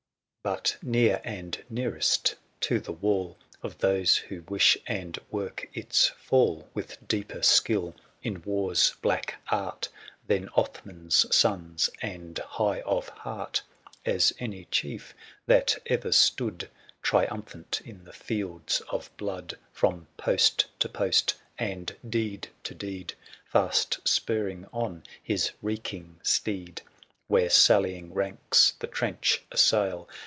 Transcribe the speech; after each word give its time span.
But 0.43 0.75
near 0.81 1.21
and 1.23 1.63
nearest 1.69 2.33
to 2.61 2.79
the 2.79 2.91
wall 2.91 3.35
.♦^i?^ 3.37 3.37
t«»^ 3.37 3.37
50 3.61 3.67
Of 3.67 3.77
those 3.77 4.17
who 4.17 4.41
wish 4.47 4.75
and 4.87 5.19
work 5.29 5.69
its 5.75 6.07
fall, 6.07 6.67
With 6.73 7.07
deeper 7.07 7.43
skill 7.43 7.93
in 8.23 8.41
war's 8.41 8.95
black 9.03 9.35
art 9.49 9.89
ng 10.23 10.25
gifj[ 10.25 10.41
■ 10.41 10.41
Than 10.45 10.49
Othman's 10.55 11.35
sons, 11.35 11.91
and 12.01 12.39
high 12.39 12.81
of 12.81 13.09
heart 13.09 13.61
^T 14.03 14.11
As 14.13 14.33
any 14.39 14.65
chief 14.71 15.13
that 15.45 15.77
ever 15.85 16.11
stood 16.11 16.71
Triumphant 17.03 17.79
in 17.85 18.03
the 18.05 18.11
fields 18.11 18.81
of 18.89 19.15
blood; 19.17 19.49
55 19.51 19.67
From 19.73 20.07
post 20.17 20.65
to 20.79 20.89
post, 20.89 21.35
and 21.59 21.95
deed 22.09 22.47
to 22.63 22.73
deed. 22.73 23.13
Fast 23.45 23.99
spurring 24.07 24.65
on 24.73 25.03
his 25.21 25.51
reeking 25.61 26.19
steed. 26.23 26.77
10 26.77 26.77
THE 26.77 26.79
SIEGE 26.79 26.79
OF 26.79 26.85
CORINTH. 26.87 27.27
Where 27.27 27.49
sallying 27.51 28.13
ranks 28.15 28.73
the 28.79 28.87
trench 28.87 29.43
assail 29.51 30.09